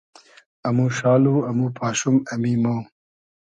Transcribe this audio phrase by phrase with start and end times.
[0.67, 2.77] امو شال و امو پاشوم، امی مۉ